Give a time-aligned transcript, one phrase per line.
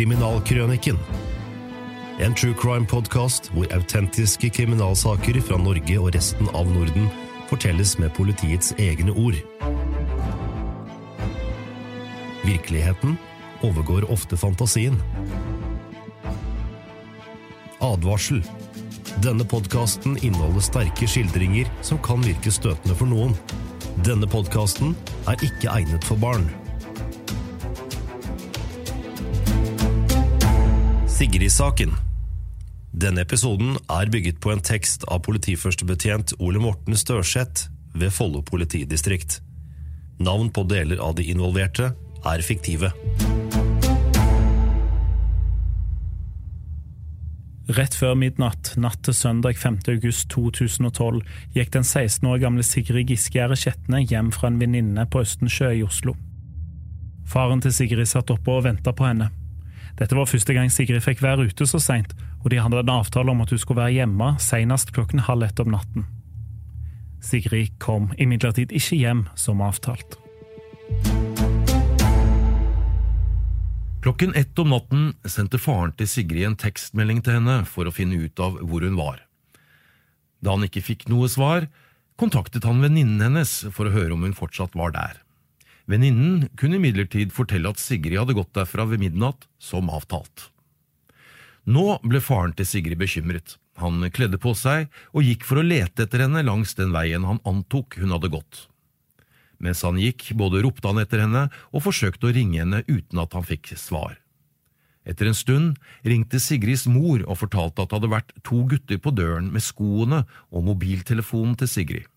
[0.00, 0.96] Kriminalkrøniken.
[2.24, 7.10] En true crime-podkast hvor autentiske kriminalsaker fra Norge og resten av Norden
[7.50, 9.36] fortelles med politiets egne ord.
[12.46, 13.18] Virkeligheten
[13.60, 14.96] overgår ofte fantasien.
[17.84, 18.40] Advarsel.
[19.20, 23.36] Denne podkasten inneholder sterke skildringer som kan virke støtende for noen.
[24.00, 24.96] Denne podkasten
[25.28, 26.48] er ikke egnet for barn.
[31.20, 31.90] Sigrid-saken.
[32.96, 39.42] Denne episoden er bygget på en tekst av politiførstebetjent Ole Morten Størseth ved Follo politidistrikt.
[40.16, 41.90] Navn på deler av de involverte
[42.24, 42.88] er fiktive.
[47.68, 49.76] Rett før midnatt natt til søndag 5.
[49.92, 51.20] august 2012
[51.52, 55.84] gikk den 16 år gamle Sigrid Giskegjerde Skjetne hjem fra en venninne på Østensjø i
[55.84, 56.16] Oslo.
[57.28, 59.28] Faren til Sigrid satt oppe og venta på henne.
[60.00, 63.34] Dette var første gang Sigrid fikk være ute så seint, og de hadde en avtale
[63.34, 66.06] om at hun skulle være hjemme senest klokken halv ett om natten.
[67.20, 70.16] Sigrid kom imidlertid ikke hjem som avtalt.
[74.00, 78.22] Klokken ett om natten sendte faren til Sigrid en tekstmelding til henne for å finne
[78.24, 79.20] ut av hvor hun var.
[80.40, 81.68] Da han ikke fikk noe svar,
[82.16, 85.20] kontaktet han venninnen hennes for å høre om hun fortsatt var der.
[85.90, 90.50] Venninnen kunne imidlertid fortelle at Sigrid hadde gått derfra ved midnatt, som avtalt.
[91.66, 93.56] Nå ble faren til Sigrid bekymret.
[93.80, 97.42] Han kledde på seg og gikk for å lete etter henne langs den veien han
[97.48, 98.66] antok hun hadde gått.
[99.60, 103.34] Mens han gikk, både ropte han etter henne og forsøkte å ringe henne uten at
[103.36, 104.16] han fikk svar.
[105.08, 109.12] Etter en stund ringte Sigrids mor og fortalte at det hadde vært to gutter på
[109.16, 110.22] døren med skoene
[110.52, 112.09] og mobiltelefonen til Sigrid.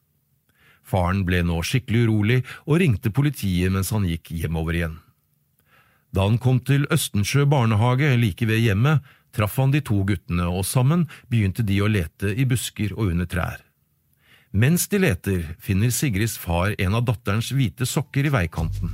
[0.83, 4.97] Faren ble nå skikkelig urolig og ringte politiet mens han gikk hjemover igjen.
[6.13, 9.01] Da han kom til Østensjø barnehage like ved hjemmet,
[9.33, 13.29] traff han de to guttene, og sammen begynte de å lete i busker og under
[13.29, 13.63] trær.
[14.53, 18.91] Mens de leter, finner Sigrids far en av datterens hvite sokker i veikanten.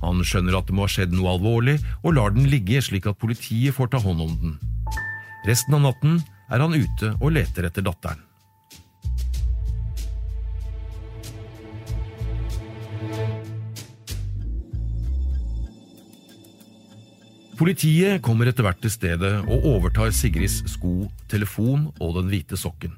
[0.00, 3.20] Han skjønner at det må ha skjedd noe alvorlig, og lar den ligge slik at
[3.20, 4.56] politiet får ta hånd om den.
[5.44, 8.24] Resten av natten er han ute og leter etter datteren.
[17.58, 22.92] Politiet kommer etter hvert til stedet og overtar Sigrids sko, telefon og den hvite sokken.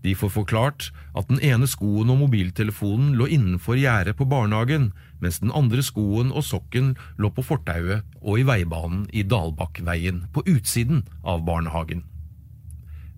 [0.00, 4.88] De får forklart at den ene skoen og mobiltelefonen lå innenfor gjerdet på barnehagen,
[5.20, 10.46] mens den andre skoen og sokken lå på fortauet og i veibanen i Dalbakkveien på
[10.48, 12.02] utsiden av barnehagen.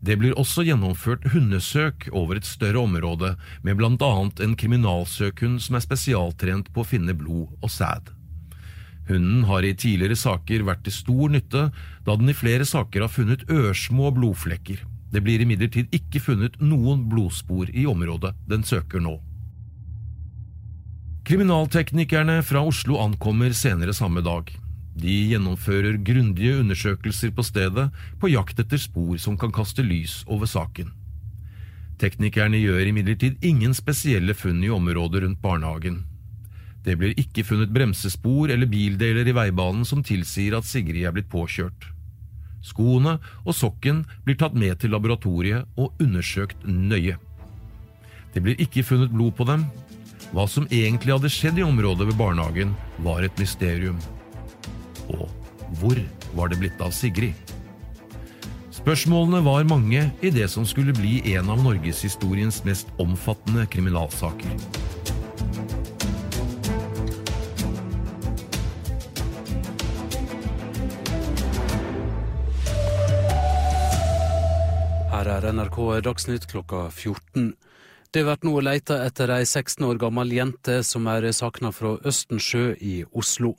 [0.05, 5.87] Det blir også gjennomført hundesøk over et større område, med annet en kriminalsøkhund som er
[5.87, 8.11] spesialtrent på å finne blod og sæd.
[9.09, 11.69] Hunden har i tidligere saker vært til stor nytte,
[12.07, 14.81] da den i flere saker har funnet ørsmå blodflekker.
[15.13, 19.19] Det blir imidlertid ikke funnet noen blodspor i området den søker nå.
[21.25, 24.51] Kriminalteknikerne fra Oslo ankommer senere samme dag.
[24.95, 27.89] De gjennomfører grundige undersøkelser på stedet,
[28.21, 30.93] på jakt etter spor som kan kaste lys over saken.
[31.99, 36.03] Teknikerne gjør imidlertid ingen spesielle funn i området rundt barnehagen.
[36.85, 41.31] Det blir ikke funnet bremsespor eller bildeler i veibanen som tilsier at Sigrid er blitt
[41.33, 41.89] påkjørt.
[42.65, 47.17] Skoene og sokken blir tatt med til laboratoriet og undersøkt nøye.
[48.35, 49.67] Det blir ikke funnet blod på dem.
[50.35, 52.73] Hva som egentlig hadde skjedd i området ved barnehagen,
[53.05, 54.01] var et mysterium.
[55.13, 55.29] Og
[55.79, 56.01] hvor
[56.35, 57.37] var det blitt av Sigrid?
[58.75, 64.59] Spørsmålene var mange i det som skulle bli en av norgeshistoriens mest omfattende kriminalsaker.
[75.15, 77.53] Her er NRK Dagsnytt klokka 14.
[78.11, 82.73] Det blir nå leita etter ei 16 år gammel jente som er sakna fra Østensjø
[82.83, 83.53] i Oslo.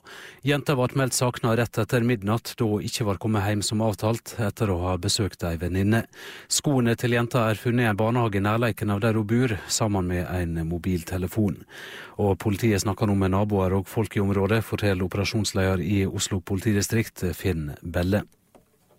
[0.44, 4.34] Jenta ble meldt sakna rett etter midnatt, da hun ikke var kommet hjem som avtalt
[4.36, 6.04] etter å ha besøkt ei venninne.
[6.52, 10.12] Skoene til jenta er funnet i en barnehage i nærleiken av der hun bor, sammen
[10.12, 11.62] med en mobiltelefon.
[12.20, 17.30] Og Politiet snakker nå med naboer og folk i området, forteller operasjonsleder i Oslo politidistrikt,
[17.32, 18.26] Finn Belle.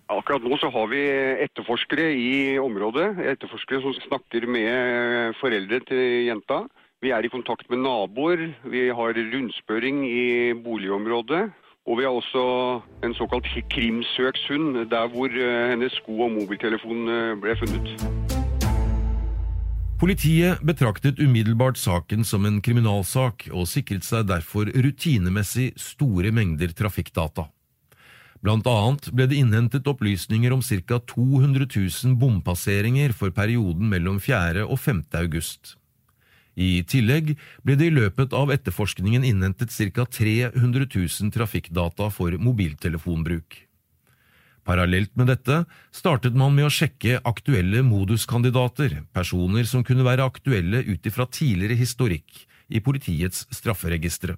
[0.07, 1.01] Akkurat nå så har vi
[1.43, 3.09] etterforskere i området.
[3.33, 6.61] Etterforskere som snakker med foreldre til jenta.
[7.03, 8.45] Vi er i kontakt med naboer.
[8.71, 11.49] Vi har rundspørring i boligområdet.
[11.87, 12.45] Og vi har også
[13.03, 17.91] en såkalt krimsøkshund, der hvor eh, hennes sko og mobiltelefon eh, ble funnet.
[19.99, 27.47] Politiet betraktet umiddelbart saken som en kriminalsak, og sikret seg derfor rutinemessig store mengder trafikkdata.
[28.45, 30.99] Blant annet ble det innhentet opplysninger om ca.
[30.99, 34.65] 200 000 bompasseringer for perioden mellom 4.
[34.65, 35.03] og 5.
[35.17, 35.75] august.
[36.57, 37.35] I tillegg
[37.65, 40.05] ble det i løpet av etterforskningen innhentet ca.
[40.05, 43.63] 300 000 trafikkdata for mobiltelefonbruk.
[44.67, 45.61] Parallelt med dette
[45.95, 51.77] startet man med å sjekke aktuelle moduskandidater, personer som kunne være aktuelle ut ifra tidligere
[51.79, 54.35] historikk i politiets strafferegistre.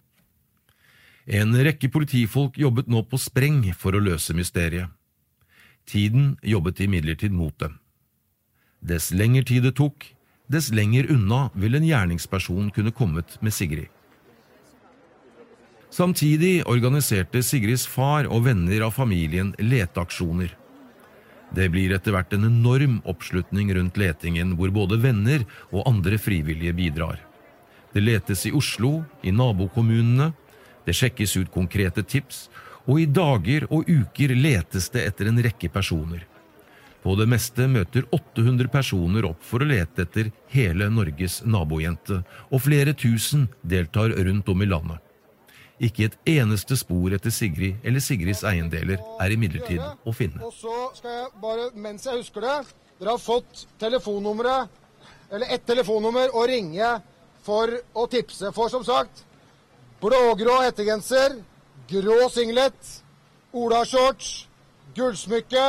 [1.30, 4.90] En rekke politifolk jobbet nå på spreng for å løse mysteriet.
[5.86, 7.76] Tiden jobbet imidlertid mot dem.
[8.82, 10.08] Dess lenger tid det tok,
[10.50, 13.94] dess lenger unna ville en gjerningsperson kunne kommet med Sigrid.
[15.94, 20.56] Samtidig organiserte Sigrids far og venner av familien leteaksjoner.
[21.54, 26.74] Det blir etter hvert en enorm oppslutning rundt letingen, hvor både venner og andre frivillige
[26.78, 27.22] bidrar.
[27.94, 30.32] Det letes i Oslo, i nabokommunene,
[30.86, 32.48] det sjekkes ut konkrete tips,
[32.90, 36.26] og i dager og uker letes det etter en rekke personer.
[37.04, 42.64] På det meste møter 800 personer opp for å lete etter hele Norges nabojente, og
[42.66, 45.06] flere tusen deltar rundt om i landet.
[45.80, 50.44] Ikke et eneste spor etter Sigrid eller Sigrids eiendeler er imidlertid å finne.
[50.44, 52.60] Og så skal jeg bare, mens jeg husker det
[53.00, 54.68] Dere har fått telefonnummeret,
[55.32, 56.90] eller ett telefonnummer, å ringe
[57.46, 58.50] for å tipse.
[58.52, 59.24] For som sagt,
[60.00, 61.34] Blågrå hettegenser,
[61.88, 62.92] grå singlet,
[63.52, 64.48] olashorts,
[64.96, 65.64] gullsmykke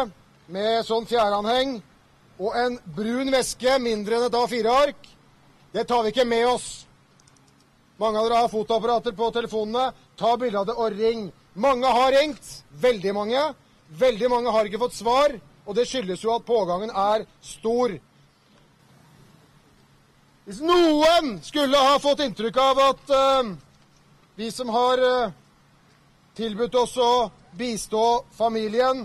[0.55, 1.81] med sånn fjæranheng
[2.39, 5.09] og en brun veske mindre enn et A4-ark.
[5.75, 6.69] Det tar vi ikke med oss.
[7.99, 9.91] Mange av dere har fotoapparater på telefonene.
[10.17, 11.27] Ta bilde av det og ring.
[11.59, 12.53] Mange har ringt.
[12.71, 13.43] Veldig mange.
[13.99, 15.35] Veldig mange har ikke fått svar,
[15.67, 17.97] og det skyldes jo at pågangen er stor.
[20.47, 23.51] Hvis noen skulle ha fått inntrykk av at uh,
[24.41, 25.31] vi som har eh,
[26.35, 27.31] tilbudt oss å
[27.61, 29.03] bistå familien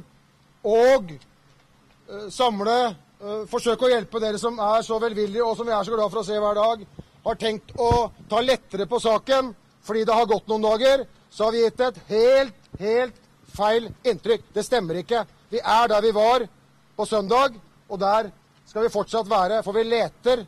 [0.64, 5.74] og eh, samle eh, Forsøke å hjelpe dere som er så velvillige og som vi
[5.76, 6.86] er så glad for å se hver dag,
[7.26, 7.90] har tenkt å
[8.32, 9.52] ta lettere på saken
[9.84, 13.20] fordi det har gått noen dager, så har vi gitt et helt, helt
[13.58, 14.48] feil inntrykk.
[14.56, 15.26] Det stemmer ikke.
[15.52, 16.48] Vi er der vi var
[16.96, 17.60] på søndag,
[17.92, 18.32] og der
[18.72, 19.60] skal vi fortsatt være.
[19.68, 20.48] For vi leter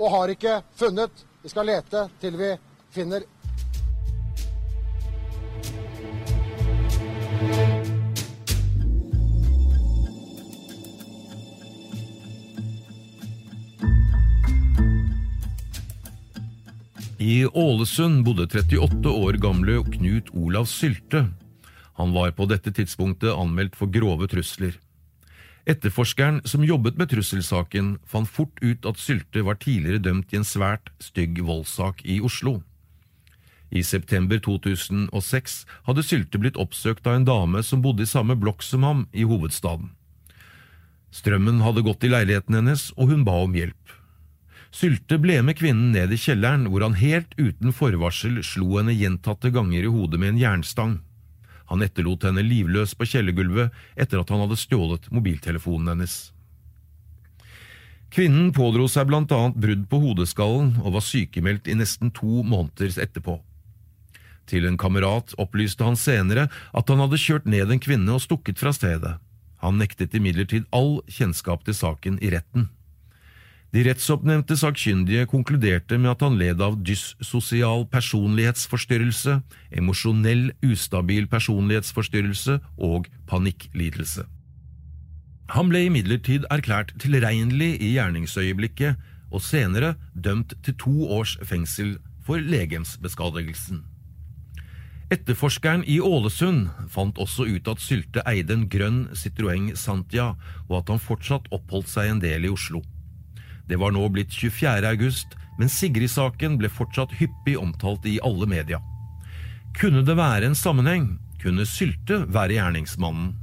[0.00, 1.24] og har ikke funnet.
[1.46, 2.52] Vi skal lete til vi
[2.96, 3.24] finner
[17.26, 21.24] I Ålesund bodde 38 år gamle Knut Olav Sylte.
[21.98, 24.76] Han var på dette tidspunktet anmeldt for grove trusler.
[25.66, 30.46] Etterforskeren som jobbet med trusselsaken, fant fort ut at Sylte var tidligere dømt i en
[30.46, 32.60] svært stygg voldssak i Oslo.
[33.70, 35.56] I september 2006
[35.88, 39.26] hadde Sylte blitt oppsøkt av en dame som bodde i samme blokk som ham i
[39.26, 39.90] hovedstaden.
[41.10, 43.94] Strømmen hadde gått i leiligheten hennes, og hun ba om hjelp.
[44.74, 49.50] Sylte ble med kvinnen ned i kjelleren, hvor han helt uten forvarsel slo henne gjentatte
[49.54, 50.96] ganger i hodet med en jernstang.
[51.70, 56.16] Han etterlot henne livløs på kjellergulvet etter at han hadde stjålet mobiltelefonen hennes.
[58.12, 62.94] Kvinnen pådro seg blant annet brudd på hodeskallen og var sykemeldt i nesten to måneder
[63.02, 63.40] etterpå.
[64.46, 68.62] Til en kamerat opplyste han senere at han hadde kjørt ned en kvinne og stukket
[68.62, 69.16] fra stedet.
[69.64, 72.68] Han nektet imidlertid all kjennskap til saken i retten.
[73.74, 79.40] De rettsoppnevnte sakkyndige konkluderte med at han led av dyssosial personlighetsforstyrrelse,
[79.74, 84.24] emosjonell ustabil personlighetsforstyrrelse og panikklidelse.
[85.52, 92.42] Han ble imidlertid erklært tilregnelig i gjerningsøyeblikket og senere dømt til to års fengsel for
[92.42, 93.84] legemsbeskadigelsen.
[95.06, 100.32] Etterforskeren i Ålesund fant også ut at Sylte eide en grønn Citroën Santia,
[100.66, 102.80] og at han fortsatt oppholdt seg en del i Oslo.
[103.70, 104.82] Det var nå blitt 24.
[104.90, 108.80] august, men Sigrid-saken ble fortsatt hyppig omtalt i alle media.
[109.78, 111.06] Kunne det være en sammenheng?
[111.38, 113.36] Kunne Sylte være gjerningsmannen?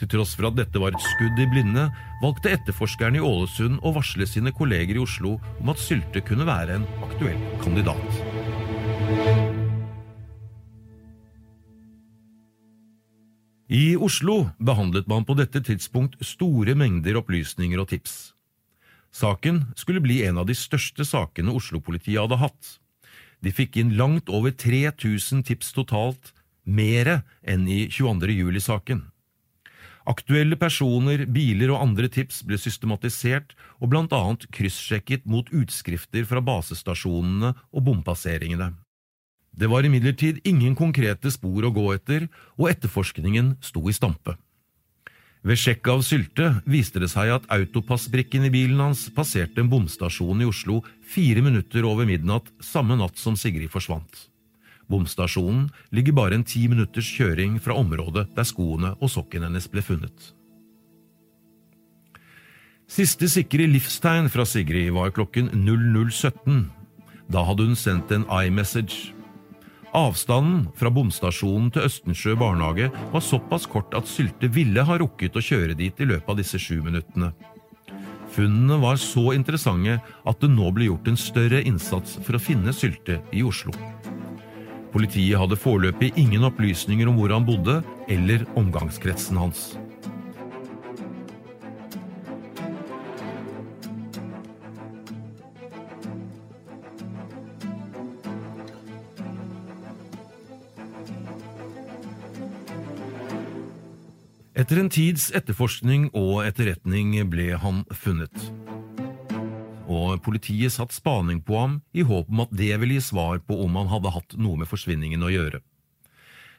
[0.00, 1.86] Til tross for at dette var et skudd i blinde,
[2.22, 6.80] valgte etterforskeren i Ålesund å varsle sine kolleger i Oslo om at Sylte kunne være
[6.80, 9.39] en aktuell kandidat.
[13.70, 18.32] I Oslo behandlet man på dette tidspunkt store mengder opplysninger og tips.
[19.14, 22.72] Saken skulle bli en av de største sakene Oslo-politiet hadde hatt.
[23.38, 26.32] De fikk inn langt over 3000 tips totalt,
[26.66, 28.34] mere enn i 22.
[28.40, 29.04] juli-saken.
[30.10, 37.54] Aktuelle personer, biler og andre tips ble systematisert og annet kryssjekket mot utskrifter fra basestasjonene
[37.70, 38.72] og bompasseringene.
[39.50, 42.28] Det var imidlertid ingen konkrete spor å gå etter,
[42.58, 44.36] og etterforskningen sto i stampe.
[45.40, 50.42] Ved sjekk av Sylte viste det seg at autopassbrikken i bilen hans passerte en bomstasjon
[50.44, 54.26] i Oslo fire minutter over midnatt samme natt som Sigrid forsvant.
[54.90, 59.84] Bomstasjonen ligger bare en ti minutters kjøring fra området der skoene og sokken hennes ble
[59.86, 60.34] funnet.
[62.90, 66.66] Siste sikre livstegn fra Sigrid var klokken 00.17.
[67.30, 69.14] Da hadde hun sendt en iMessage.
[69.90, 75.42] Avstanden fra bomstasjonen til Østensjø barnehage var såpass kort at Sylte ville ha rukket å
[75.42, 77.32] kjøre dit i løpet av disse sju minuttene.
[78.30, 82.74] Funnene var så interessante at det nå ble gjort en større innsats for å finne
[82.76, 83.74] Sylte i Oslo.
[84.94, 87.80] Politiet hadde foreløpig ingen opplysninger om hvor han bodde,
[88.10, 89.72] eller omgangskretsen hans.
[104.70, 108.36] Etter en tids etterforskning og etterretning ble han funnet.
[109.90, 113.56] Og politiet satt spaning på ham i håp om at det ville gi svar på
[113.64, 115.58] om han hadde hatt noe med forsvinningen å gjøre.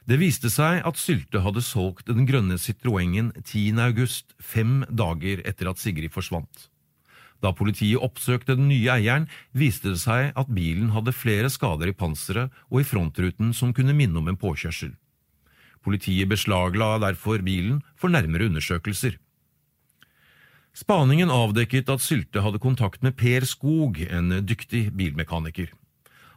[0.04, 3.80] Det viste seg at Sylte hadde solgt den grønne Citroengen 10.
[3.80, 6.68] august, fem dager etter at Sigrid forsvant.
[7.40, 11.96] Da politiet oppsøkte den nye eieren, viste det seg at bilen hadde flere skader i
[11.96, 14.92] panseret og i frontruten som kunne minne om en påkjørsel.
[15.82, 19.18] Politiet beslagla derfor bilen for nærmere undersøkelser.
[20.72, 25.68] Spaningen avdekket at Sylte hadde kontakt med Per Skog, en dyktig bilmekaniker.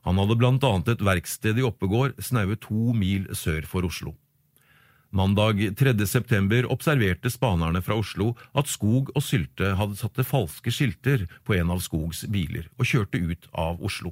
[0.06, 4.14] Han hadde blant annet et verksted i Oppegård, snaue to mil sør for Oslo.
[5.16, 5.94] Mandag 3.
[6.06, 11.72] september observerte spanerne fra Oslo at Skog og Sylte hadde satt falske skilter på en
[11.72, 14.12] av Skogs biler og kjørte ut av Oslo.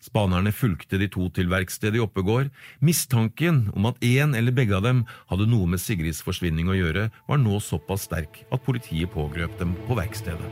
[0.00, 2.48] Spanerne fulgte de to til verkstedet i Oppegård.
[2.80, 7.10] Mistanken om at én eller begge av dem hadde noe med Sigrids forsvinning å gjøre,
[7.28, 10.48] var nå såpass sterk at politiet pågrøp dem på verkstedet.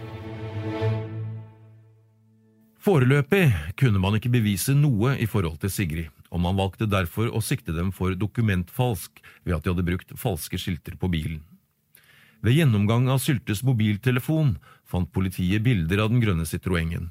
[2.79, 3.49] Foreløpig
[3.81, 7.73] kunne man ikke bevise noe i forhold til Sigrid, og man valgte derfor å sikte
[7.77, 11.41] dem for dokumentfalsk ved at de hadde brukt falske skilter på bilen.
[12.45, 17.11] Ved gjennomgang av Syltes mobiltelefon fant politiet bilder av den grønne Citroengen.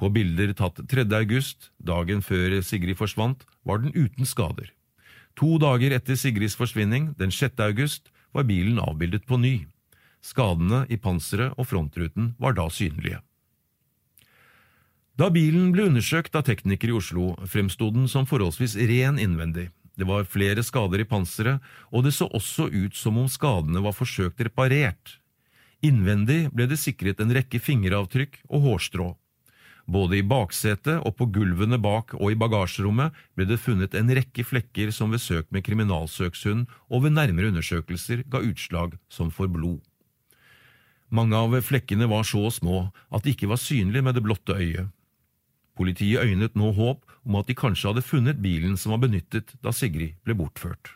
[0.00, 1.04] På bilder tatt 3.
[1.12, 4.70] august, dagen før Sigrid forsvant, var den uten skader.
[5.36, 7.60] To dager etter Sigrids forsvinning, den 6.
[7.60, 9.66] august, var bilen avbildet på ny.
[10.24, 13.20] Skadene i panseret og frontruten var da synlige.
[15.20, 19.68] Da bilen ble undersøkt av teknikere i Oslo, fremsto den som forholdsvis ren innvendig.
[20.00, 21.60] Det var flere skader i panseret,
[21.92, 25.18] og det så også ut som om skadene var forsøkt reparert.
[25.84, 29.10] Innvendig ble det sikret en rekke fingeravtrykk og hårstrå.
[29.90, 34.44] Både i baksetet og på gulvene bak og i bagasjerommet ble det funnet en rekke
[34.46, 39.80] flekker som ved søk med kriminalsøkshund og ved nærmere undersøkelser ga utslag som for blod.
[41.10, 44.92] Mange av flekkene var så små at de ikke var synlige med det blotte øyet.
[45.74, 49.74] Politiet øynet nå håp om at de kanskje hadde funnet bilen som var benyttet da
[49.74, 50.94] Sigrid ble bortført.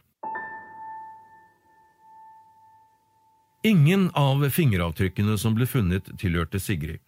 [3.64, 7.00] Ingen av fingeravtrykkene som ble funnet, tilhørte Sigrid.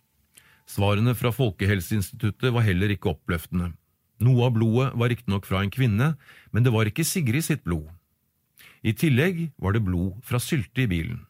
[0.67, 3.71] Svarene fra Folkehelseinstituttet var heller ikke oppløftende.
[4.27, 6.15] Noe av blodet var riktignok fra en kvinne,
[6.51, 7.87] men det var ikke Sigrid sitt blod.
[8.83, 11.25] I tillegg var det blod fra Sylte i bilen.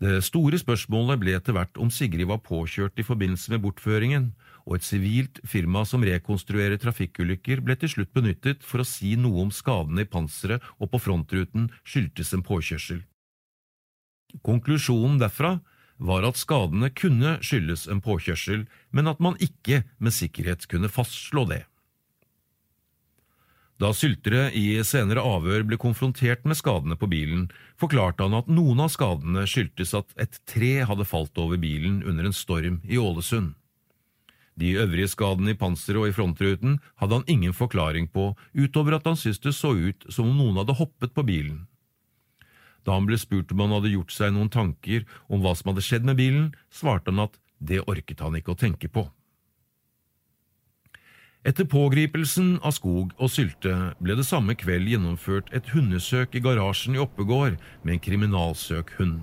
[0.00, 4.30] Det store spørsmålet ble etter hvert om Sigrid var påkjørt i forbindelse med bortføringen,
[4.64, 9.44] og et sivilt firma som rekonstruerer trafikkulykker ble til slutt benyttet for å si noe
[9.44, 13.02] om skadene i panseret og på frontruten skyldtes en påkjørsel.
[14.46, 15.58] Konklusjonen derfra
[16.00, 21.44] var at skadene kunne skyldes en påkjørsel, men at man ikke med sikkerhet kunne fastslå
[21.50, 21.64] det.
[23.80, 27.46] Da Syltere i senere avhør ble konfrontert med skadene på bilen,
[27.80, 32.28] forklarte han at noen av skadene skyldtes at et tre hadde falt over bilen under
[32.28, 33.54] en storm i Ålesund.
[34.60, 39.08] De øvrige skadene i panseret og i frontruten hadde han ingen forklaring på, utover at
[39.08, 41.64] han syntes det så ut som om noen hadde hoppet på bilen.
[42.84, 45.84] Da han ble spurt om han hadde gjort seg noen tanker om hva som hadde
[45.84, 49.06] skjedd med bilen, svarte han at det orket han ikke å tenke på.
[51.40, 56.98] Etter pågripelsen av Skog og Sylte ble det samme kveld gjennomført et hundesøk i garasjen
[56.98, 59.22] i Oppegård med en kriminalsøkhund.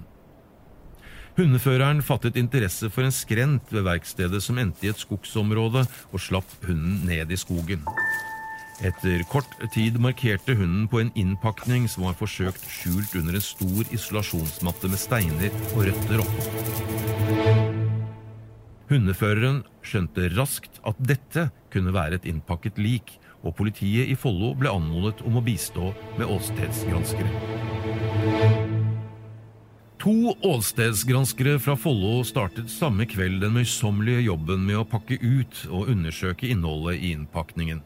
[1.38, 6.50] Hundeføreren fattet interesse for en skrent ved verkstedet som endte i et skogsområde, og slapp
[6.66, 7.86] hunden ned i skogen.
[8.86, 13.89] Etter kort tid markerte hunden på en innpakning som var forsøkt skjult under en stor
[13.89, 16.43] isolasjonsmatte med steiner og røtter oppå.
[18.88, 24.69] Hundeføreren skjønte raskt at dette kunne være et innpakket lik, og politiet i Follo ble
[24.69, 27.34] anmodet om å bistå med åstedsgranskere.
[29.98, 35.89] To åstedsgranskere fra Follo startet samme kveld den møysommelige jobben med å pakke ut og
[35.89, 37.81] undersøke innholdet i innpakningen.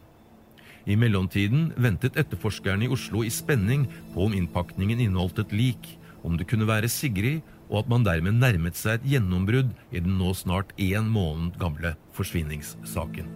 [0.85, 6.37] I mellomtiden ventet etterforskerne i Oslo i spenning på om innpakningen inneholdt et lik, om
[6.37, 10.33] det kunne være Sigrid, og at man dermed nærmet seg et gjennombrudd i den nå
[10.35, 13.29] snart én måned gamle forsvinningssaken.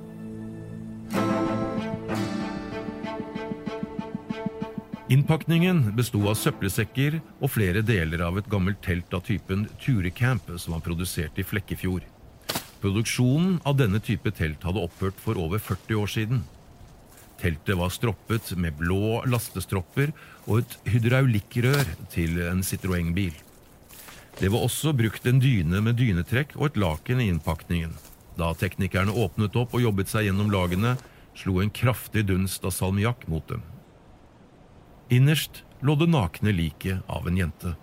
[5.06, 10.74] Innpakningen besto av søppelsekker og flere deler av et gammelt telt av typen Turecamp som
[10.74, 12.08] var produsert i Flekkefjord.
[12.82, 16.42] Produksjonen av denne type telt hadde opphørt for over 40 år siden.
[17.42, 20.14] Teltet var stroppet med blå lastestropper
[20.46, 23.36] og et hydraulikkrør til en Citroën-bil.
[24.40, 27.94] Det var også brukt en dyne med dynetrekk og et laken i innpakningen.
[28.36, 30.96] Da teknikerne åpnet opp og jobbet seg gjennom lagene,
[31.36, 33.64] slo en kraftig dunst av salmiakk mot dem.
[35.14, 37.76] Innerst lå det nakne liket av en jente.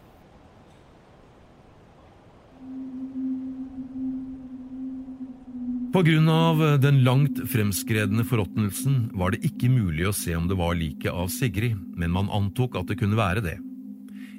[5.92, 11.12] Av den langt fremskredne forråtnelsen var det ikke mulig å se om det var liket
[11.12, 13.58] av Sigrid, men man antok at det kunne være det.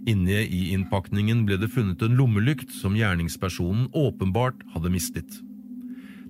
[0.09, 5.37] Inne i innpakningen ble det funnet en lommelykt som gjerningspersonen åpenbart hadde mistet.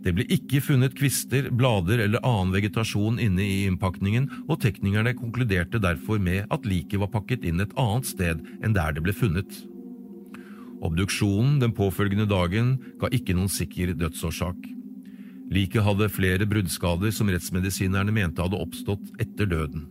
[0.04, 5.80] Det ble ikke funnet kvister, blader eller annen vegetasjon inne i innpakningen, og teknikerne konkluderte
[5.80, 9.64] derfor med at liket var pakket inn et annet sted enn der det ble funnet.
[10.84, 14.83] Obduksjonen den påfølgende dagen ga ikke noen sikker dødsårsak.
[15.54, 19.86] Liket hadde flere bruddskader som rettsmedisinerne mente hadde oppstått etter døden.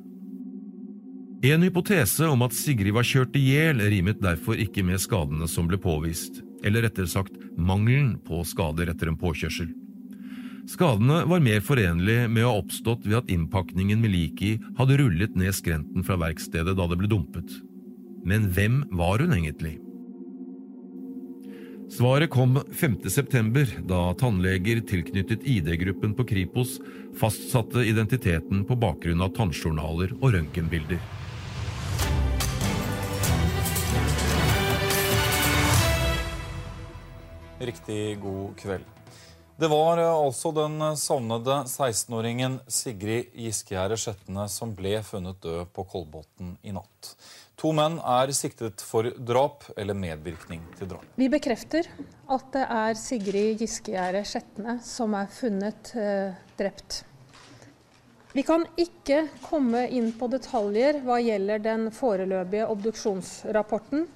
[1.42, 5.66] En hypotese om at Sigrid var kjørt i hjel, rimet derfor ikke med skadene som
[5.70, 9.70] ble påvist, eller rettere sagt mangelen på skader etter en påkjørsel.
[10.70, 14.98] Skadene var mer forenlig med å ha oppstått ved at innpakningen med liket i hadde
[15.00, 17.58] rullet ned skrenten fra verkstedet da det ble dumpet.
[18.22, 19.80] Men hvem var hun egentlig?
[21.92, 26.78] Svaret kom 5.9, da tannleger tilknyttet ID-gruppen på Kripos
[27.20, 31.02] fastsatte identiteten på bakgrunn av tannjournaler og røntgenbilder.
[37.60, 39.01] Riktig god kveld.
[39.56, 45.68] Det var eh, altså den eh, savnede 16-åringen Sigrid Giskegjerde Skjetne som ble funnet død
[45.76, 47.12] på Kolbotn i natt.
[47.60, 51.04] To menn er siktet for drap eller medvirkning til drap.
[51.20, 51.86] Vi bekrefter
[52.32, 57.02] at det er Sigrid Giskegjerde Skjetne som er funnet eh, drept.
[58.32, 64.06] Vi kan ikke komme inn på detaljer hva gjelder den foreløpige obduksjonsrapporten.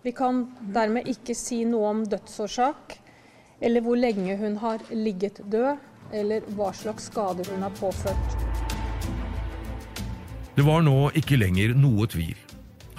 [0.00, 2.96] Vi kan dermed ikke si noe om dødsårsak,
[3.60, 5.80] eller hvor lenge hun har ligget død,
[6.12, 8.38] eller hva slags skader hun har påført.
[10.56, 12.36] Det var nå ikke lenger noe tvil.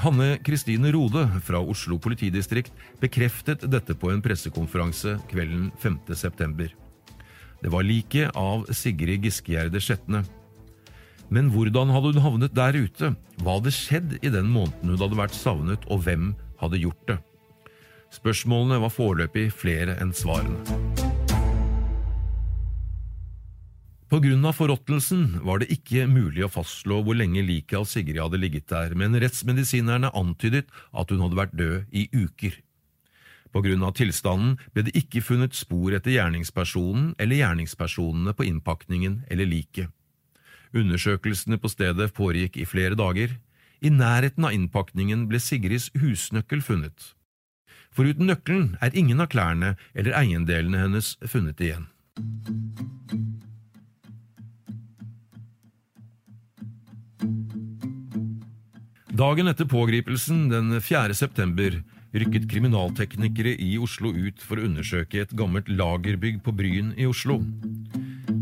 [0.01, 2.71] Hanne Kristine Rode fra Oslo politidistrikt
[3.01, 6.71] bekreftet dette på en pressekonferanse kvelden 5.9.
[7.61, 10.23] Det var liket av Sigrid Giskegjerde Skjetne.
[11.29, 13.11] Men hvordan hadde hun havnet der ute?
[13.43, 16.31] Hva hadde skjedd i den måneden hun hadde vært savnet, og hvem
[16.63, 17.19] hadde gjort det.
[18.11, 20.59] Spørsmålene var foreløpig flere enn svarene.
[24.11, 28.67] Av forråtnelsen var det ikke mulig å fastslå hvor lenge liket av Sigrid hadde ligget
[28.67, 32.57] der, men rettsmedisinerne antydet at hun hadde vært død i uker.
[33.55, 39.87] Av tilstanden ble det ikke funnet spor etter gjerningspersonen eller gjerningspersonene på innpakningen eller liket.
[40.75, 43.39] Undersøkelsene på stedet foregikk i flere dager.
[43.79, 47.13] I nærheten av innpakningen ble Sigrids husnøkkel funnet.
[47.91, 51.89] Foruten nøkkelen er ingen av klærne eller eiendelene hennes funnet igjen.
[59.11, 61.13] Dagen etter pågripelsen, den 4.
[61.13, 61.75] september,
[62.15, 67.41] rykket kriminalteknikere i Oslo ut for å undersøke et gammelt lagerbygg på Bryn i Oslo.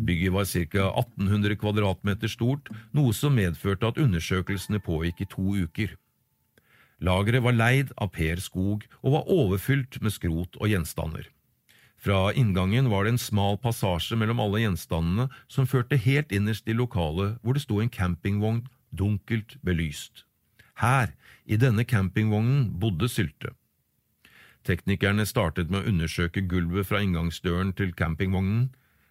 [0.05, 0.85] Bygget var ca.
[1.01, 5.97] 1800 kvadratmeter stort, noe som medførte at undersøkelsene pågikk i to uker.
[6.99, 11.29] Lageret var leid av Per Skog og var overfylt med skrot og gjenstander.
[11.99, 16.75] Fra inngangen var det en smal passasje mellom alle gjenstandene som førte helt innerst i
[16.75, 20.23] lokalet hvor det sto en campingvogn dunkelt belyst.
[20.79, 21.11] Her,
[21.45, 23.51] i denne campingvognen, bodde Sylte.
[24.63, 28.69] Teknikerne startet med å undersøke gulvet fra inngangsdøren til campingvognen,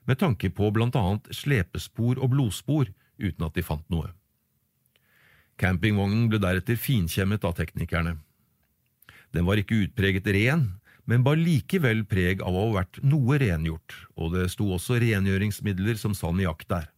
[0.09, 2.89] med tanke på blant annet slepespor og blodspor,
[3.21, 4.13] uten at de fant noe.
[5.59, 8.17] Campingvognen ble deretter finkjemmet av teknikerne.
[9.35, 10.69] Den var ikke utpreget ren,
[11.09, 15.99] men bar likevel preg av å ha vært noe rengjort, og det sto også rengjøringsmidler
[16.01, 16.89] som salmiakk der.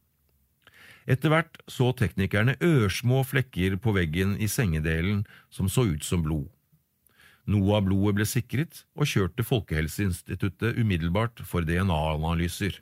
[1.10, 6.50] Etter hvert så teknikerne ørsmå flekker på veggen i sengedelen som så ut som blod.
[7.50, 12.76] Noe av blodet ble sikret og kjørt til Folkehelseinstituttet umiddelbart for DNA-analyser.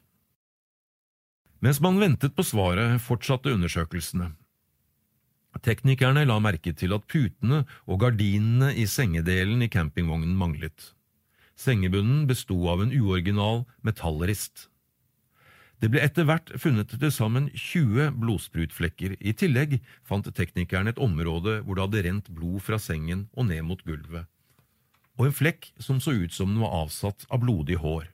[1.64, 4.32] Mens man ventet på svaret, fortsatte undersøkelsene.
[5.64, 10.92] Teknikerne la merke til at putene og gardinene i sengedelen i campingvognen manglet.
[11.58, 14.68] Sengebunnen besto av en uoriginal metallrist.
[15.78, 19.16] Det ble etter hvert funnet til sammen 20 blodsprutflekker.
[19.18, 23.62] I tillegg fant teknikerne et område hvor det hadde rent blod fra sengen og ned
[23.66, 24.26] mot gulvet,
[25.18, 28.06] og en flekk som så ut som den var avsatt av blodig hår.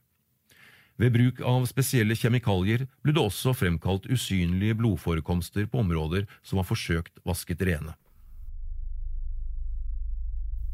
[1.00, 6.68] Ved bruk av spesielle kjemikalier ble det også fremkalt usynlige blodforekomster på områder som var
[6.68, 7.96] forsøkt vasket rene.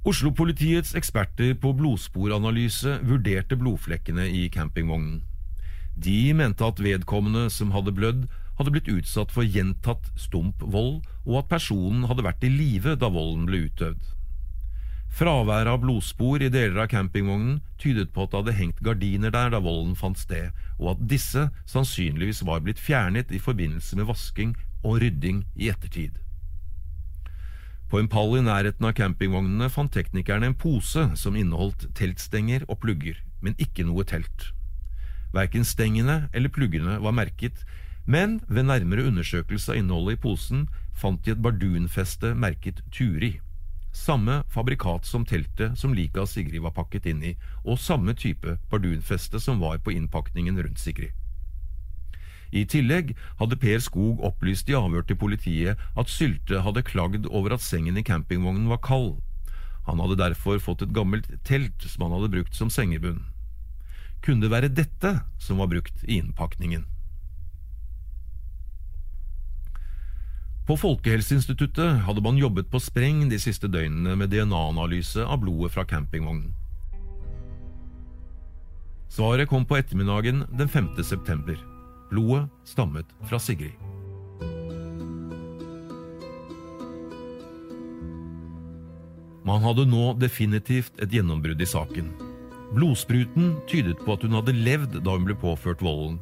[0.04, 5.20] Oslo-politiets eksperter på blodsporanalyse vurderte blodflekkene i campingvognen.
[5.96, 8.22] De mente at vedkommende som hadde blødd,
[8.56, 13.08] hadde blitt utsatt for gjentatt stump vold, og at personen hadde vært i live da
[13.12, 14.00] volden ble utøvd.
[15.10, 19.50] Fraværet av blodspor i deler av campingvognen tydet på at det hadde hengt gardiner der
[19.52, 24.54] da volden fant sted, og at disse sannsynligvis var blitt fjernet i forbindelse med vasking
[24.84, 26.14] og rydding i ettertid.
[27.90, 32.78] På en pall i nærheten av campingvognene fant teknikerne en pose som inneholdt teltstenger og
[32.84, 34.52] plugger, men ikke noe telt.
[35.34, 37.64] Verken stengene eller pluggene var merket,
[38.06, 43.38] men ved nærmere undersøkelse av innholdet i posen fant de et bardunfeste merket Turi.
[43.92, 47.32] Samme fabrikat som teltet som liket av Sigrid var pakket inn i,
[47.64, 51.16] og samme type bardunfeste som var på innpakningen rundt Sigrid.
[52.50, 57.54] I tillegg hadde Per Skog opplyst i avhør til politiet at Sylte hadde klagd over
[57.54, 59.20] at sengen i campingvognen var kald.
[59.86, 63.22] Han hadde derfor fått et gammelt telt som han hadde brukt som sengebunn
[64.24, 66.84] kunne det være dette som var brukt i innpakningen.
[70.70, 75.82] På Folkehelseinstituttet hadde man jobbet på spreng de siste døgnene med DNA-analyse av blodet fra
[75.82, 76.52] campingvognen.
[79.10, 80.92] Svaret kom på ettermiddagen den 5.
[81.02, 81.58] september.
[82.12, 83.74] Blodet stammet fra Sigrid.
[89.42, 92.14] Man hadde nå definitivt et gjennombrudd i saken.
[92.76, 96.20] Blodspruten tydet på at hun hadde levd da hun ble påført volden.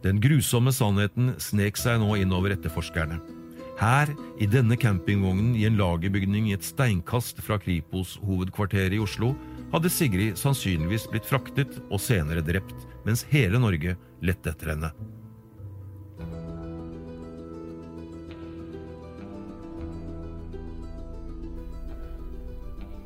[0.00, 3.36] Den grusomme sannheten snek seg nå innover etterforskerne.
[3.78, 4.10] Her,
[4.42, 9.36] i denne campingvognen i en lagerbygning i et steinkast fra Kripos hovedkvarter i Oslo,
[9.70, 12.74] hadde Sigrid sannsynligvis blitt fraktet og senere drept,
[13.06, 14.90] mens hele Norge lette etter henne.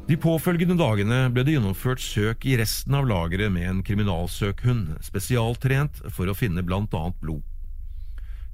[0.08, 6.00] De påfølgende dagene ble det gjennomført søk i resten av lageret med en kriminalsøkhund, spesialtrent
[6.08, 7.51] for å finne annet blod.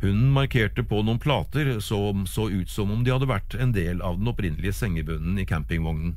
[0.01, 4.03] Hunden markerte på noen plater som så ut som om de hadde vært en del
[4.05, 6.15] av den opprinnelige sengebunnen i campingvognen.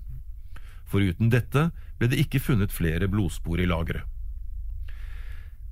[0.91, 4.05] Foruten dette ble det ikke funnet flere blodspor i lageret.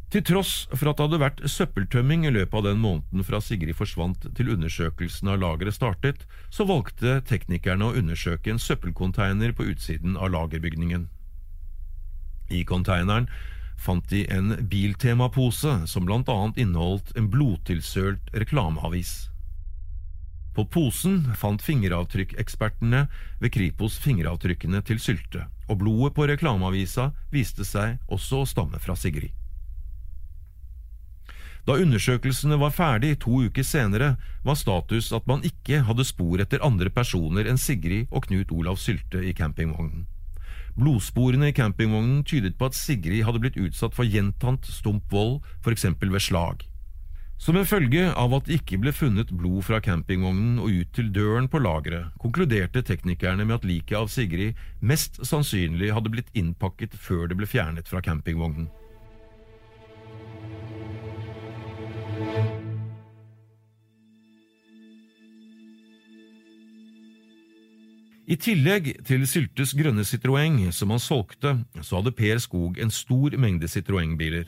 [0.10, 3.78] Til tross for at det hadde vært søppeltømming i løpet av den måneden fra Sigrid
[3.78, 10.18] forsvant til undersøkelsen av lageret startet, så valgte teknikerne å undersøke en søppelcontainer på utsiden
[10.18, 11.06] av lagerbygningen.
[12.50, 13.30] I konteineren
[13.80, 19.30] fant de en Biltema-pose som blant annet inneholdt en blodtilsølt reklameavis.
[20.56, 23.06] På posen fant fingeravtrykkekspertene
[23.40, 28.98] ved Kripos fingeravtrykkene til Sylte, og blodet på reklameavisa viste seg også å stamme fra
[29.00, 29.32] Sigrid.
[31.68, 36.64] Da undersøkelsene var ferdig to uker senere, var status at man ikke hadde spor etter
[36.66, 40.08] andre personer enn Sigrid og Knut Olav Sylte i campingvognen.
[40.78, 45.88] Blodsporene i campingvognen tydet på at Sigrid hadde blitt utsatt for gjentatt stump vold, f.eks.
[46.02, 46.66] ved slag.
[47.40, 51.08] Som en følge av at det ikke ble funnet blod fra campingvognen og ut til
[51.16, 57.00] døren på lageret, konkluderte teknikerne med at liket av Sigrid mest sannsynlig hadde blitt innpakket
[57.00, 58.68] før det ble fjernet fra campingvognen.
[68.30, 73.34] I tillegg til Syltes grønne Citroën som han solgte, så hadde Per Skog en stor
[73.42, 74.44] mengde Citroën-biler.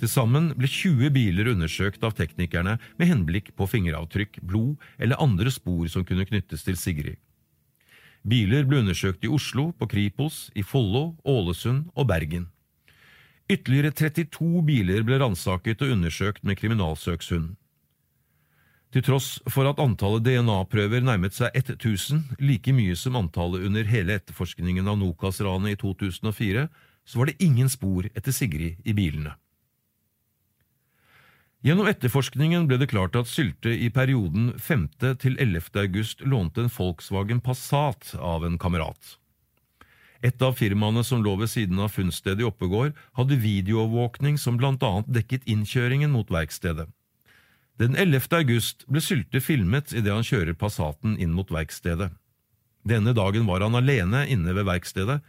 [0.00, 5.52] Til sammen ble 20 biler undersøkt av teknikerne med henblikk på fingeravtrykk, blod eller andre
[5.52, 7.20] spor som kunne knyttes til Sigrid.
[8.24, 12.48] Biler ble undersøkt i Oslo, på Kripos, i Follo, Ålesund og Bergen.
[13.52, 17.58] Ytterligere 32 biler ble ransaket og undersøkt med kriminalsøkshund.
[18.92, 24.18] Til tross for at antallet DNA-prøver nærmet seg 1000, like mye som antallet under hele
[24.20, 26.66] etterforskningen av Nokas-ranet i 2004,
[27.08, 29.32] så var det ingen spor etter Sigrid i bilene.
[31.62, 34.88] Gjennom etterforskningen ble det klart at Sylte i perioden 5.
[35.22, 35.70] til 11.
[35.78, 39.16] august lånte en Volkswagen Passat av en kamerat.
[40.22, 44.82] Et av firmaene som lå ved siden av funnstedet i Oppegård, hadde videoovervåkning som blant
[44.86, 46.90] annet dekket innkjøringen mot verkstedet.
[47.80, 48.28] Den 11.
[48.36, 52.10] august ble Sylte filmet idet han kjører Passaten inn mot verkstedet.
[52.84, 55.22] Denne dagen var han alene inne ved verkstedet.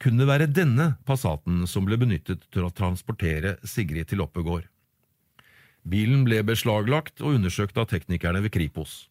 [0.00, 4.64] Kunne det være denne Passaten som ble benyttet til å transportere Sigrid til Oppegård?
[5.86, 9.06] Bilen ble beslaglagt og undersøkt av teknikerne ved Kripos.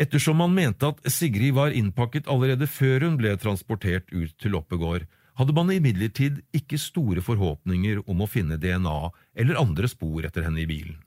[0.00, 5.06] Ettersom man mente at Sigrid var innpakket allerede før hun ble transportert ut til Oppegård,
[5.38, 8.98] hadde man imidlertid ikke store forhåpninger om å finne DNA
[9.40, 10.98] eller andre spor etter henne i bilen.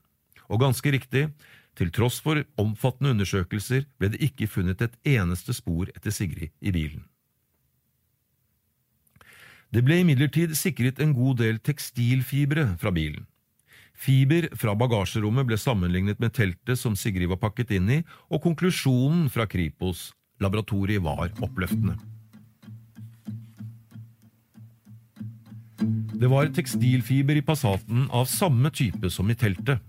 [0.48, 1.28] Og ganske riktig,
[1.74, 6.72] til tross for omfattende undersøkelser ble det ikke funnet et eneste spor etter Sigrid i
[6.74, 7.02] bilen.
[9.74, 13.24] Det ble imidlertid sikret en god del tekstilfibre fra bilen.
[13.94, 19.26] Fiber fra bagasjerommet ble sammenlignet med teltet som Sigrid var pakket inn i, og konklusjonen
[19.34, 21.96] fra Kripos laboratoriet var oppløftende.
[26.14, 29.82] Det var tekstilfiber i Passaten av samme type som i teltet.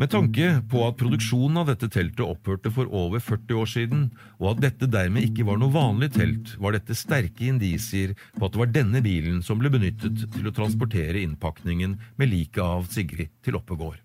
[0.00, 4.04] Med tanke på at produksjonen av dette teltet opphørte for over 40 år siden,
[4.40, 8.54] og at dette dermed ikke var noe vanlig telt, var dette sterke indisier på at
[8.54, 13.34] det var denne bilen som ble benyttet til å transportere innpakningen med liket av Sigrid
[13.44, 14.00] til Oppegård.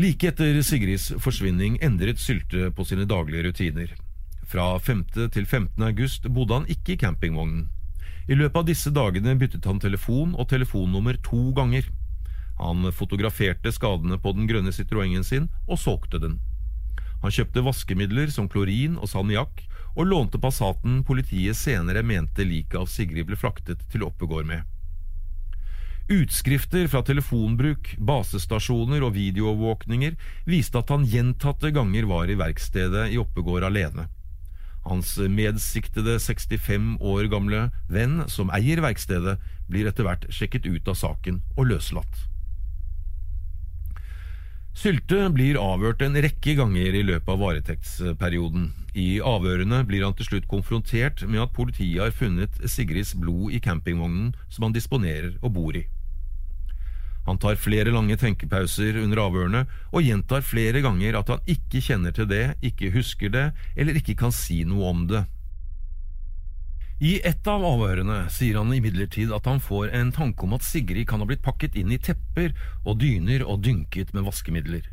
[0.00, 3.90] Like etter Sigrids forsvinning endret Sylte på sine daglige rutiner.
[4.48, 5.02] Fra 5.
[5.34, 5.74] til 15.
[5.90, 7.66] august bodde han ikke i campingvognen.
[8.30, 11.90] I løpet av disse dagene byttet han telefon og telefonnummer to ganger.
[12.60, 16.38] Han fotograferte skadene på den grønne Citroëngen sin og solgte den.
[17.22, 19.64] Han kjøpte vaskemidler som klorin og salmiakk,
[19.96, 24.68] og lånte Passaten politiet senere mente liket av Sigrid ble fraktet til Oppegård med.
[26.10, 30.16] Utskrifter fra telefonbruk, basestasjoner og videoovervåkninger
[30.48, 34.08] viste at han gjentatte ganger var i verkstedet i Oppegård alene.
[34.86, 39.36] Hans medsiktede 65 år gamle venn, som eier verkstedet,
[39.68, 42.29] blir etter hvert sjekket ut av saken og løslatt.
[44.70, 48.68] Sylte blir avhørt en rekke ganger i løpet av varetektsperioden.
[48.94, 53.60] I avhørene blir han til slutt konfrontert med at politiet har funnet Sigrids blod i
[53.62, 55.84] campingvognen som han disponerer og bor i.
[57.26, 62.14] Han tar flere lange tenkepauser under avhørene og gjentar flere ganger at han ikke kjenner
[62.16, 65.26] til det, ikke husker det eller ikke kan si noe om det.
[67.00, 71.06] I et av avhørene sier han imidlertid at han får en tanke om at Sigrid
[71.08, 72.52] kan ha blitt pakket inn i tepper
[72.84, 74.84] og dyner og dynket med vaskemidler.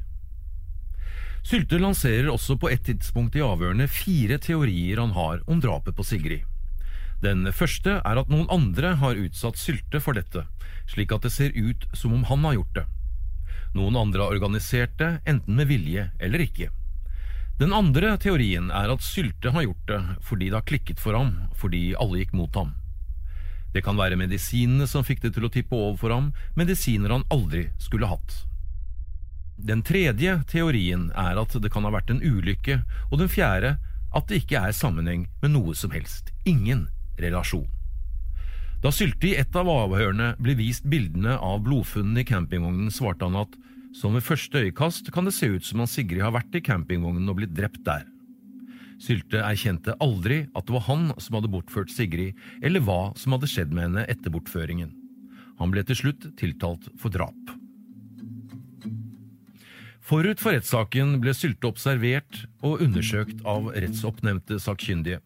[1.43, 6.08] Sylte lanserer også på et tidspunkt i avhørene fire teorier han har om drapet på
[6.08, 6.48] Sigrid.
[7.20, 10.46] Den første er at noen andre har utsatt Sylte for dette,
[10.88, 12.88] slik at det ser ut som om han har gjort det.
[13.76, 16.72] Noen andre har organisert det, enten med vilje eller ikke.
[17.58, 21.32] Den andre teorien er at Sylte har gjort det fordi det har klikket for ham,
[21.58, 22.76] fordi alle gikk mot ham.
[23.74, 27.26] Det kan være medisinene som fikk det til å tippe over for ham, medisiner han
[27.34, 28.43] aldri skulle hatt.
[29.58, 33.80] Den tredje teorien er at det kan ha vært en ulykke, og den fjerde
[34.13, 36.30] at det ikke er sammenheng med noe som helst.
[36.46, 36.86] Ingen
[37.17, 37.65] relasjon.
[38.86, 43.41] Da Sylte i et av avhørene ble vist bildene av blodfunnene i campingvognen, svarte han
[43.41, 43.58] at
[43.95, 47.30] som ved første øyekast kan det se ut som om Sigrid har vært i campingvognen
[47.30, 48.06] og blitt drept der.
[49.02, 53.50] Sylte erkjente aldri at det var han som hadde bortført Sigrid, eller hva som hadde
[53.52, 54.91] skjedd med henne etter bortføringen.
[55.62, 57.54] Han ble til slutt tiltalt for drap.
[60.08, 65.19] Forut for rettssaken ble Sylte observert og undersøkt av rettsoppnevnte sakkyndige.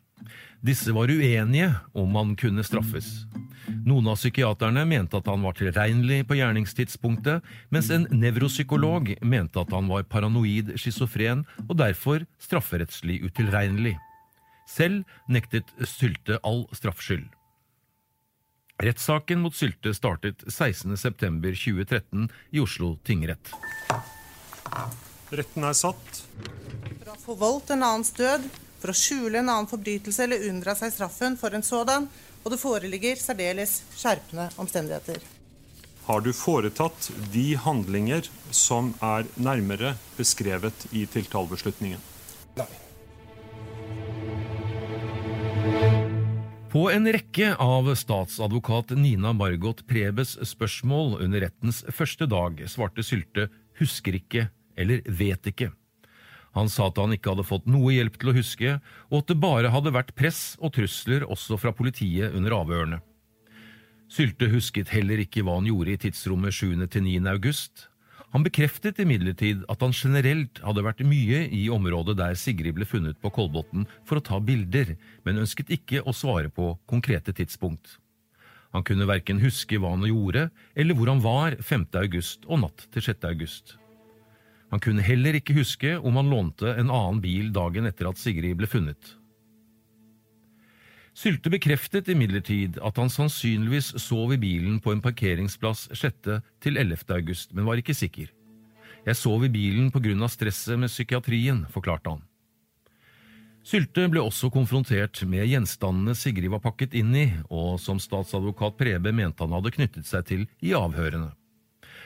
[0.65, 3.25] Disse var uenige om han kunne straffes.
[3.87, 7.41] Noen av psykiaterne mente at han var tilregnelig på gjerningstidspunktet,
[7.73, 13.95] mens en nevropsykolog mente at han var paranoid schizofren og derfor strafferettslig utilregnelig.
[14.69, 17.27] Selv nektet Sylte all straffskyld.
[18.81, 23.53] Rettssaken mot Sylte startet 16.9.2013 i Oslo tingrett.
[25.31, 26.23] Retten er satt.
[26.97, 28.47] For å ha forvoldt en annens død
[28.81, 32.09] for å skjule en annen forbrytelse eller unndra seg straffen for en sådan,
[32.43, 35.21] og det foreligger særdeles skjerpende omstendigheter.
[36.07, 42.01] Har du foretatt de handlinger som er nærmere beskrevet i tiltalebeslutningen?
[42.57, 42.69] Nei.
[46.71, 53.49] På en rekke av statsadvokat Nina Margot Prebes spørsmål under rettens første dag svarte Sylte
[53.77, 55.80] 'husker ikke' eller 'vet ikke'.
[56.57, 58.73] Han sa at han ikke hadde fått noe hjelp til å huske,
[59.09, 62.99] og at det bare hadde vært press og trusler også fra politiet under avhørene.
[64.11, 66.75] Sylte husket heller ikke hva han gjorde i tidsrommet 7.
[66.91, 67.23] til 9.
[67.31, 67.87] august.
[68.35, 73.19] Han bekreftet imidlertid at han generelt hadde vært mye i området der Sigrid ble funnet
[73.23, 77.97] på Kolbotn for å ta bilder, men ønsket ikke å svare på konkrete tidspunkt.
[78.71, 80.47] Han kunne verken huske hva han gjorde,
[80.79, 81.89] eller hvor han var 5.
[82.03, 83.27] august og natt til 6.
[83.31, 83.75] august.
[84.71, 88.55] Han kunne heller ikke huske om han lånte en annen bil dagen etter at Sigrid
[88.59, 89.17] ble funnet.
[91.11, 96.39] Sylte bekreftet imidlertid at han sannsynligvis sov i bilen på en parkeringsplass 6.
[96.63, 97.03] til 11.
[97.17, 98.31] august, men var ikke sikker.
[99.03, 102.23] Jeg sov i bilen på grunn av stresset med psykiatrien, forklarte han.
[103.67, 109.11] Sylte ble også konfrontert med gjenstandene Sigrid var pakket inn i, og som statsadvokat Prebe
[109.13, 111.33] mente han hadde knyttet seg til i avhørene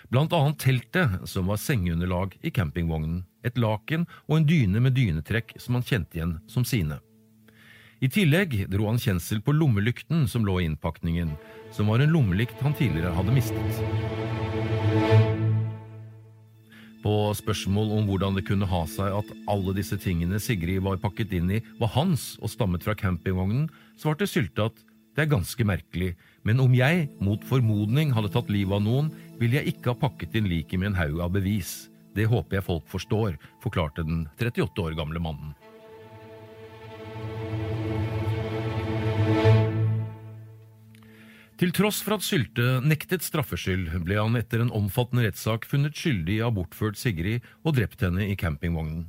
[0.09, 5.55] blant annet teltet, som var sengeunderlag i campingvognen, et laken og en dyne med dynetrekk
[5.61, 6.99] som han kjente igjen som sine.
[8.03, 11.31] I tillegg dro han kjensel på lommelykten som lå i innpakningen,
[11.73, 13.79] som var en lommelykt han tidligere hadde mistet.
[17.05, 21.35] På spørsmål om hvordan det kunne ha seg at alle disse tingene Sigrid var pakket
[21.37, 23.69] inn i, var hans og stammet fra campingvognen,
[24.01, 26.11] svarte Sylte at det er ganske merkelig,
[26.43, 30.35] men om jeg, mot formodning, hadde tatt livet av noen, ville jeg ikke ha pakket
[30.39, 31.89] inn liket med en haug av bevis.
[32.15, 35.55] Det håper jeg folk forstår, forklarte den 38 år gamle mannen.
[41.55, 46.39] Til tross for at Sylte nektet straffskyld, ble han etter en omfattende rettssak funnet skyldig
[46.39, 49.05] i å ha bortført Sigrid og drept henne i campingvognen.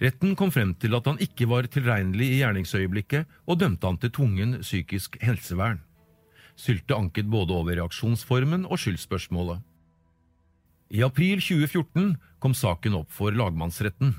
[0.00, 4.14] Retten kom frem til at han ikke var tilregnelig i gjerningsøyeblikket, og dømte han til
[4.14, 5.82] tvungen psykisk helsevern.
[6.58, 9.62] Sylte anket både over reaksjonsformen og skyldspørsmålet.
[10.90, 14.14] I april 2014 kom saken opp for lagmannsretten.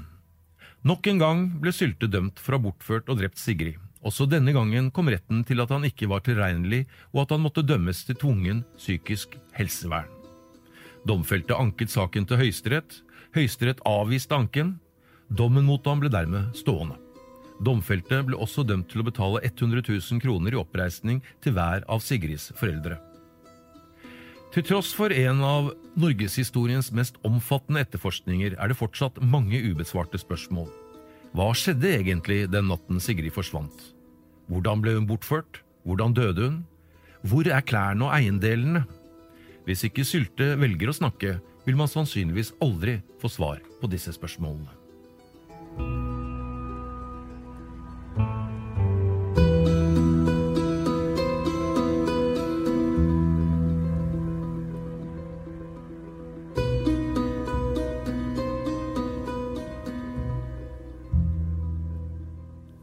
[0.87, 3.75] Nok en gang ble Sylte dømt for å ha bortført og drept Sigrid.
[3.99, 7.65] Også denne gangen kom retten til at han ikke var tilregnelig, og at han måtte
[7.67, 10.07] dømmes til tvungen psykisk helsevern.
[11.03, 13.01] Domfelte anket saken til Høyesterett.
[13.35, 14.77] Høyesterett avviste anken,
[15.29, 16.95] Dommen mot ham ble dermed stående.
[17.59, 22.03] Domfelte ble også dømt til å betale 100 000 kroner i oppreisning til hver av
[22.03, 22.99] Sigrids foreldre.
[24.49, 25.67] Til tross for en av
[25.99, 30.71] norgeshistoriens mest omfattende etterforskninger er det fortsatt mange ubesvarte spørsmål.
[31.37, 33.75] Hva skjedde egentlig den natten Sigrid forsvant?
[34.49, 35.61] Hvordan ble hun bortført?
[35.85, 36.59] Hvordan døde hun?
[37.21, 38.87] Hvor er klærne og eiendelene?
[39.67, 46.08] Hvis ikke Sylte velger å snakke, vil man sannsynligvis aldri få svar på disse spørsmålene.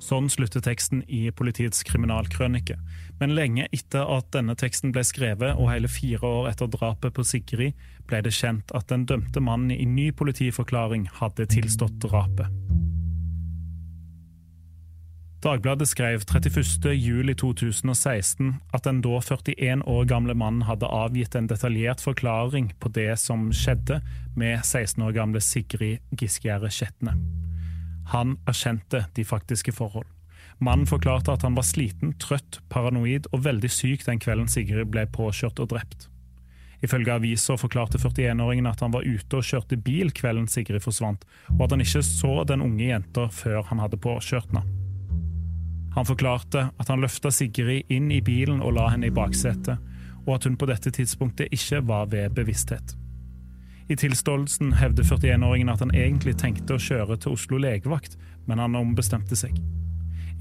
[0.07, 2.77] Sånn slutter teksten i politiets kriminalkrønike.
[3.19, 7.25] Men lenge etter at denne teksten ble skrevet, og hele fire år etter drapet på
[7.27, 7.75] Sigrid,
[8.07, 12.47] ble det kjent at den dømte mannen i ny politiforklaring hadde tilstått drapet.
[15.43, 22.73] Dagbladet skrev 31.07.2016 at den da 41 år gamle mannen hadde avgitt en detaljert forklaring
[22.81, 24.01] på det som skjedde
[24.39, 27.13] med 16 år gamle Sigrid Giskegjerde Skjetne.
[28.13, 30.07] Han erkjente de faktiske forhold.
[30.59, 35.05] Mannen forklarte at han var sliten, trøtt, paranoid og veldig syk den kvelden Sigrid ble
[35.13, 36.09] påkjørt og drept.
[36.85, 41.25] Ifølge aviser forklarte 41-åringen at han var ute og kjørte bil kvelden Sigrid forsvant,
[41.57, 44.65] og at han ikke så den unge jenta før han hadde påkjørt henne.
[45.97, 49.81] Han forklarte at han løfta Sigrid inn i bilen og la henne i baksetet,
[50.27, 52.97] og at hun på dette tidspunktet ikke var ved bevissthet.
[53.89, 58.17] I tilståelsen hevder 41-åringen at han egentlig tenkte å kjøre til Oslo legevakt,
[58.47, 59.55] men han ombestemte seg.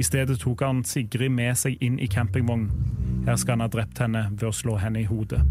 [0.02, 2.72] I stedet tok han Sigrid med seg inn i campingvognen.
[3.28, 5.44] Her skal han ha drept henne ved å slå henne i hodet.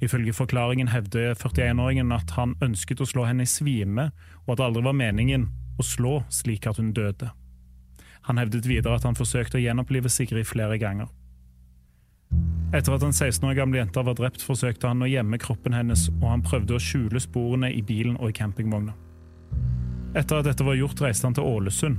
[0.00, 4.08] Ifølge forklaringen hevder 41-åringen at han ønsket å slå henne i svime,
[4.46, 7.28] og at det aldri var meningen å slå slik at hun døde.
[8.28, 11.12] Han hevdet videre at han forsøkte å gjenopplive Sigrid flere ganger.
[12.70, 16.04] Etter at den 16 år gamle jenta var drept, forsøkte han å gjemme kroppen hennes,
[16.20, 18.94] og han prøvde å skjule sporene i bilen og i campingvogna.
[20.14, 21.98] Etter at dette var gjort, reiste han til Ålesund.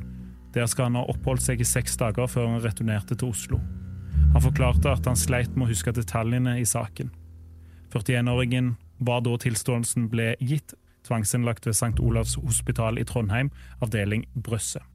[0.56, 3.60] Der skal han ha oppholdt seg i seks dager før han returnerte til Oslo.
[4.32, 7.12] Han forklarte at han sleit med å huske detaljene i saken.
[7.92, 10.76] 41-åringen var da tilståelsen ble gitt,
[11.08, 11.98] tvangsinnlagt ved St.
[12.00, 13.52] Olavs hospital i Trondheim,
[13.84, 14.91] avdeling Brøsset.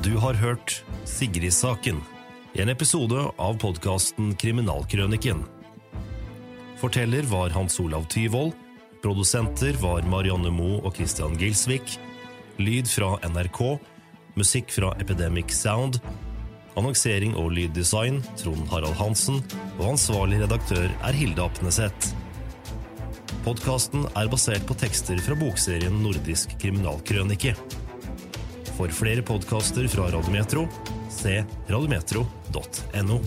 [0.00, 2.00] Du har hørt Sigrid-saken,
[2.52, 5.42] en episode av podkasten Kriminalkrøniken.
[6.80, 8.54] Forteller var Hans Olav Tyvold.
[9.02, 11.98] Produsenter var Marianne Moe og Christian Gilsvik.
[12.56, 13.60] Lyd fra NRK.
[14.34, 16.00] Musikk fra Epidemic Sound.
[16.74, 19.42] Annonsering og lyddesign Trond Harald Hansen.
[19.76, 22.16] Og ansvarlig redaktør er Hilde Apneseth.
[23.44, 27.54] Podkasten er basert på tekster fra bokserien Nordisk kriminalkrønike.
[28.76, 30.68] For flere podkaster fra Radiometro,
[31.08, 33.20] se radiometro.no.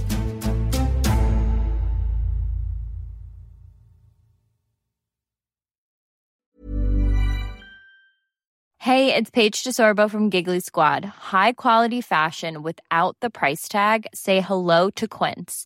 [8.85, 11.05] Hey, it's Paige DeSorbo from Giggly Squad.
[11.05, 14.05] High quality fashion without the price tag.
[14.13, 15.65] Say hello to Quince.